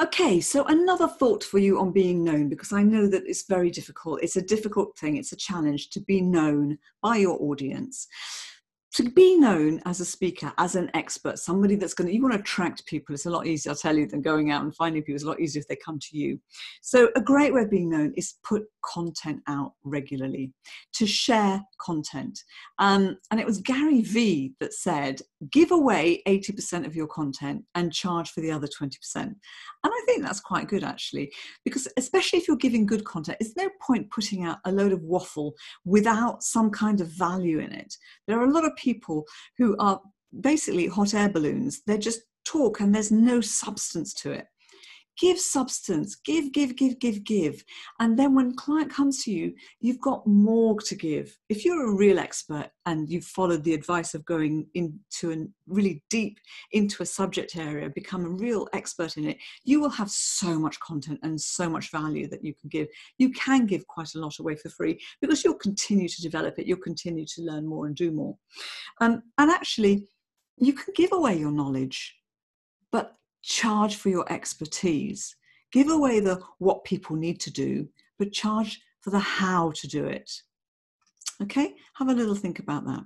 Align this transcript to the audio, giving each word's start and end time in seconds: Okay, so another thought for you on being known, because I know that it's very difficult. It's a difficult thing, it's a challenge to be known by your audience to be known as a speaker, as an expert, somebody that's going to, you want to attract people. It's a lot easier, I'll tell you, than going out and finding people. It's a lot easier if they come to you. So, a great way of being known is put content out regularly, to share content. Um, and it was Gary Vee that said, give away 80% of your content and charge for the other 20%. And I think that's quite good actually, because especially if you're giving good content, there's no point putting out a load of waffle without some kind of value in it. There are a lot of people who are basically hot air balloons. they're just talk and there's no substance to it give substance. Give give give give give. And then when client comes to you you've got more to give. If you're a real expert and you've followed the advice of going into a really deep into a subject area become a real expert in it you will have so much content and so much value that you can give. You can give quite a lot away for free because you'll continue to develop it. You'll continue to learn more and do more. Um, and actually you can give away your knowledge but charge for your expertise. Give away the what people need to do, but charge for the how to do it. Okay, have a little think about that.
Okay, 0.00 0.40
so 0.40 0.64
another 0.64 1.06
thought 1.06 1.44
for 1.44 1.58
you 1.58 1.78
on 1.78 1.92
being 1.92 2.24
known, 2.24 2.48
because 2.48 2.72
I 2.72 2.82
know 2.82 3.06
that 3.08 3.24
it's 3.26 3.46
very 3.46 3.70
difficult. 3.70 4.22
It's 4.22 4.36
a 4.36 4.42
difficult 4.42 4.96
thing, 4.96 5.16
it's 5.16 5.32
a 5.32 5.36
challenge 5.36 5.90
to 5.90 6.00
be 6.00 6.20
known 6.20 6.78
by 7.02 7.16
your 7.16 7.40
audience 7.42 8.08
to 8.94 9.08
be 9.10 9.36
known 9.36 9.80
as 9.86 10.00
a 10.00 10.04
speaker, 10.04 10.52
as 10.58 10.76
an 10.76 10.90
expert, 10.92 11.38
somebody 11.38 11.76
that's 11.76 11.94
going 11.94 12.08
to, 12.08 12.14
you 12.14 12.20
want 12.20 12.34
to 12.34 12.40
attract 12.40 12.84
people. 12.86 13.14
It's 13.14 13.24
a 13.24 13.30
lot 13.30 13.46
easier, 13.46 13.70
I'll 13.70 13.76
tell 13.76 13.96
you, 13.96 14.06
than 14.06 14.20
going 14.20 14.50
out 14.50 14.62
and 14.62 14.74
finding 14.74 15.02
people. 15.02 15.14
It's 15.14 15.24
a 15.24 15.28
lot 15.28 15.40
easier 15.40 15.60
if 15.60 15.68
they 15.68 15.76
come 15.76 15.98
to 15.98 16.16
you. 16.16 16.38
So, 16.82 17.08
a 17.16 17.20
great 17.20 17.54
way 17.54 17.62
of 17.62 17.70
being 17.70 17.88
known 17.88 18.12
is 18.16 18.34
put 18.42 18.64
content 18.82 19.42
out 19.48 19.72
regularly, 19.84 20.52
to 20.94 21.06
share 21.06 21.62
content. 21.80 22.38
Um, 22.78 23.18
and 23.30 23.40
it 23.40 23.46
was 23.46 23.60
Gary 23.60 24.02
Vee 24.02 24.54
that 24.60 24.74
said, 24.74 25.20
give 25.50 25.70
away 25.70 26.22
80% 26.26 26.86
of 26.86 26.94
your 26.94 27.06
content 27.06 27.64
and 27.74 27.92
charge 27.92 28.30
for 28.30 28.40
the 28.40 28.50
other 28.50 28.66
20%. 28.66 28.96
And 29.16 29.36
I 29.84 30.02
think 30.06 30.22
that's 30.22 30.40
quite 30.40 30.68
good 30.68 30.84
actually, 30.84 31.32
because 31.64 31.88
especially 31.96 32.38
if 32.38 32.48
you're 32.48 32.56
giving 32.56 32.86
good 32.86 33.04
content, 33.04 33.38
there's 33.40 33.56
no 33.56 33.70
point 33.80 34.10
putting 34.10 34.44
out 34.44 34.58
a 34.64 34.72
load 34.72 34.92
of 34.92 35.02
waffle 35.02 35.54
without 35.84 36.42
some 36.42 36.70
kind 36.70 37.00
of 37.00 37.08
value 37.08 37.58
in 37.58 37.72
it. 37.72 37.94
There 38.26 38.38
are 38.38 38.46
a 38.46 38.52
lot 38.52 38.64
of 38.64 38.76
people 38.76 39.24
who 39.58 39.76
are 39.78 40.00
basically 40.40 40.86
hot 40.86 41.14
air 41.14 41.28
balloons. 41.28 41.82
they're 41.86 41.98
just 41.98 42.22
talk 42.44 42.80
and 42.80 42.94
there's 42.94 43.12
no 43.12 43.40
substance 43.40 44.12
to 44.14 44.32
it 44.32 44.46
give 45.18 45.38
substance. 45.38 46.16
Give 46.16 46.52
give 46.52 46.76
give 46.76 46.98
give 46.98 47.24
give. 47.24 47.64
And 48.00 48.18
then 48.18 48.34
when 48.34 48.54
client 48.54 48.90
comes 48.90 49.22
to 49.24 49.32
you 49.32 49.54
you've 49.80 50.00
got 50.00 50.26
more 50.26 50.80
to 50.80 50.94
give. 50.94 51.36
If 51.48 51.64
you're 51.64 51.90
a 51.90 51.94
real 51.94 52.18
expert 52.18 52.70
and 52.86 53.08
you've 53.08 53.24
followed 53.24 53.64
the 53.64 53.74
advice 53.74 54.14
of 54.14 54.24
going 54.24 54.66
into 54.74 55.32
a 55.32 55.46
really 55.66 56.02
deep 56.10 56.38
into 56.72 57.02
a 57.02 57.06
subject 57.06 57.56
area 57.56 57.88
become 57.88 58.24
a 58.24 58.28
real 58.28 58.68
expert 58.72 59.16
in 59.16 59.28
it 59.28 59.38
you 59.64 59.80
will 59.80 59.90
have 59.90 60.10
so 60.10 60.58
much 60.58 60.78
content 60.80 61.18
and 61.22 61.40
so 61.40 61.68
much 61.68 61.90
value 61.90 62.28
that 62.28 62.44
you 62.44 62.54
can 62.54 62.68
give. 62.68 62.88
You 63.18 63.30
can 63.30 63.66
give 63.66 63.86
quite 63.86 64.14
a 64.14 64.18
lot 64.18 64.38
away 64.38 64.56
for 64.56 64.68
free 64.68 65.00
because 65.20 65.44
you'll 65.44 65.54
continue 65.54 66.08
to 66.08 66.22
develop 66.22 66.58
it. 66.58 66.66
You'll 66.66 66.78
continue 66.78 67.26
to 67.26 67.42
learn 67.42 67.66
more 67.66 67.86
and 67.86 67.94
do 67.94 68.10
more. 68.10 68.36
Um, 69.00 69.22
and 69.38 69.50
actually 69.50 70.06
you 70.58 70.72
can 70.72 70.92
give 70.94 71.12
away 71.12 71.38
your 71.38 71.50
knowledge 71.50 72.14
but 72.92 73.14
charge 73.42 73.96
for 73.96 74.08
your 74.08 74.30
expertise. 74.32 75.34
Give 75.72 75.88
away 75.88 76.20
the 76.20 76.40
what 76.58 76.84
people 76.84 77.16
need 77.16 77.40
to 77.40 77.50
do, 77.50 77.88
but 78.18 78.32
charge 78.32 78.80
for 79.00 79.10
the 79.10 79.18
how 79.18 79.72
to 79.72 79.88
do 79.88 80.04
it. 80.04 80.30
Okay, 81.42 81.74
have 81.94 82.08
a 82.08 82.14
little 82.14 82.34
think 82.34 82.58
about 82.58 82.84
that. 82.86 83.04